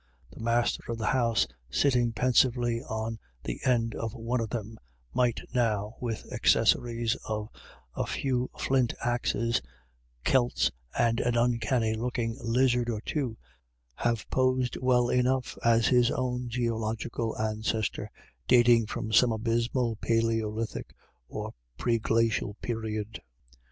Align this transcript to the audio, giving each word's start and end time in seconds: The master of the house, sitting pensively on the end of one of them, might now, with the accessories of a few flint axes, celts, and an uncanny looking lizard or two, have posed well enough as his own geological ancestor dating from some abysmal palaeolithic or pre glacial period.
The 0.31 0.39
master 0.39 0.91
of 0.91 0.97
the 0.97 1.05
house, 1.05 1.45
sitting 1.69 2.11
pensively 2.11 2.81
on 2.81 3.19
the 3.43 3.59
end 3.63 3.93
of 3.93 4.15
one 4.15 4.41
of 4.41 4.49
them, 4.49 4.79
might 5.13 5.41
now, 5.53 5.93
with 5.99 6.23
the 6.23 6.33
accessories 6.33 7.13
of 7.25 7.49
a 7.93 8.07
few 8.07 8.49
flint 8.57 8.93
axes, 9.05 9.61
celts, 10.25 10.71
and 10.97 11.19
an 11.19 11.37
uncanny 11.37 11.93
looking 11.93 12.35
lizard 12.43 12.89
or 12.89 13.01
two, 13.01 13.37
have 13.93 14.27
posed 14.31 14.75
well 14.77 15.07
enough 15.09 15.55
as 15.63 15.85
his 15.89 16.09
own 16.09 16.49
geological 16.49 17.37
ancestor 17.37 18.09
dating 18.47 18.87
from 18.87 19.11
some 19.13 19.31
abysmal 19.31 19.97
palaeolithic 19.97 20.95
or 21.27 21.53
pre 21.77 21.99
glacial 21.99 22.55
period. 22.59 23.21